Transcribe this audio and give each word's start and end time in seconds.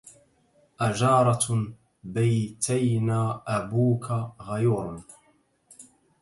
أجارة 0.81 1.73
بيتينا 2.03 3.43
أبوك 3.47 4.11
غيور 4.41 5.01